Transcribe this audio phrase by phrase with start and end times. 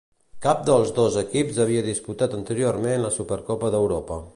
[0.45, 4.25] Cap dels dos equips havia disputat anteriorment la Supercopa d'Europa.